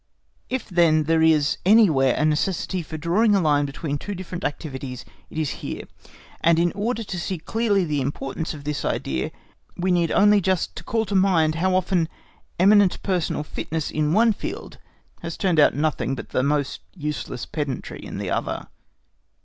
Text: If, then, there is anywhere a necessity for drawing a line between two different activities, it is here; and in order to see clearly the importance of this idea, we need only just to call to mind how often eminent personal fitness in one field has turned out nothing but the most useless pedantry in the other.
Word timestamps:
If, 0.49 0.67
then, 0.67 1.03
there 1.03 1.21
is 1.21 1.59
anywhere 1.63 2.15
a 2.17 2.25
necessity 2.25 2.81
for 2.81 2.97
drawing 2.97 3.35
a 3.35 3.39
line 3.39 3.67
between 3.67 3.99
two 3.99 4.15
different 4.15 4.43
activities, 4.43 5.05
it 5.29 5.37
is 5.37 5.51
here; 5.61 5.83
and 6.43 6.57
in 6.57 6.71
order 6.71 7.03
to 7.03 7.19
see 7.19 7.37
clearly 7.37 7.85
the 7.85 8.01
importance 8.01 8.55
of 8.55 8.63
this 8.63 8.83
idea, 8.83 9.29
we 9.77 9.91
need 9.91 10.09
only 10.09 10.41
just 10.41 10.75
to 10.77 10.83
call 10.83 11.05
to 11.05 11.13
mind 11.13 11.53
how 11.53 11.75
often 11.75 12.09
eminent 12.57 13.03
personal 13.03 13.43
fitness 13.43 13.91
in 13.91 14.11
one 14.11 14.33
field 14.33 14.79
has 15.21 15.37
turned 15.37 15.59
out 15.59 15.75
nothing 15.75 16.15
but 16.15 16.29
the 16.29 16.41
most 16.41 16.81
useless 16.95 17.45
pedantry 17.45 18.03
in 18.03 18.17
the 18.17 18.31
other. 18.31 18.69